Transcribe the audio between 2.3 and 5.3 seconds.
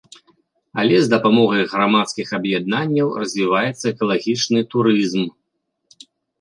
аб'яднанняў развіваецца экалагічны турызм.